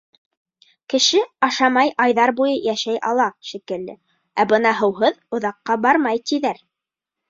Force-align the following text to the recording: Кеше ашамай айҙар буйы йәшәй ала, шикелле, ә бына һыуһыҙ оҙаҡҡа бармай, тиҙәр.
Кеше 0.93 1.21
ашамай 1.47 1.91
айҙар 2.07 2.33
буйы 2.41 2.57
йәшәй 2.63 2.99
ала, 3.13 3.29
шикелле, 3.53 3.97
ә 4.45 4.51
бына 4.55 4.77
һыуһыҙ 4.83 5.25
оҙаҡҡа 5.41 5.81
бармай, 5.89 6.29
тиҙәр. 6.31 6.69